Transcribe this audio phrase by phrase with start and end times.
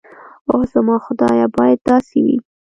[0.49, 2.37] اوح زما خدايه بايد داسې وي.